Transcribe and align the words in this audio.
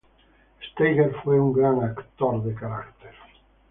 Steiger 0.67 1.13
fue 1.23 1.39
un 1.39 1.53
gran 1.53 1.83
actor 1.83 2.43
de 2.43 2.55
carácter. 2.55 3.13